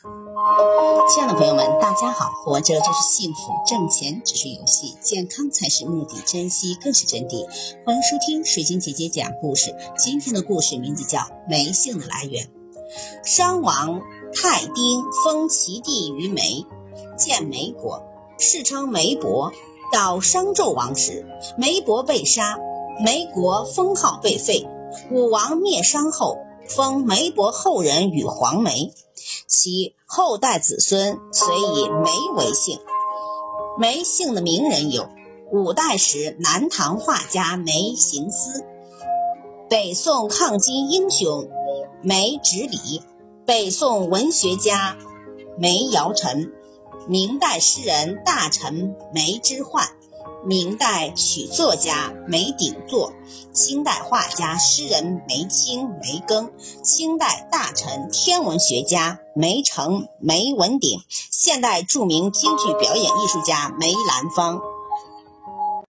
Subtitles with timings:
[0.00, 2.30] 亲爱的朋友们，大家好！
[2.30, 7.44] 活着就是幸福，挣钱只是游戏，健康才是目的，珍惜更是真谛。
[7.84, 9.74] 欢迎收听水晶姐姐讲故事。
[9.96, 12.44] 今天的故事名字叫《梅姓的来源》。
[13.24, 14.00] 商王
[14.32, 16.64] 太丁封其弟于梅，
[17.16, 18.00] 建梅国，
[18.38, 19.52] 世称梅伯。
[19.92, 21.26] 到商纣王时，
[21.56, 22.56] 梅伯被杀，
[23.04, 24.64] 梅国封号被废。
[25.10, 26.38] 武王灭商后，
[26.68, 28.92] 封梅伯后人与黄梅。
[29.48, 32.78] 其后代子孙虽以梅为姓，
[33.78, 35.08] 梅姓的名人有：
[35.50, 38.62] 五代时南唐画家梅行思，
[39.70, 41.48] 北宋抗金英雄
[42.02, 43.02] 梅直礼，
[43.46, 44.98] 北宋文学家
[45.56, 46.52] 梅尧臣，
[47.08, 49.88] 明代诗人大臣梅之焕。
[50.46, 53.12] 明代曲作家梅鼎作，
[53.52, 56.50] 清代画家诗人梅清、梅庚，
[56.82, 64.60] 清代大臣天文学家梅成、梅文鼎，现代著名京剧表演艺术家梅兰芳。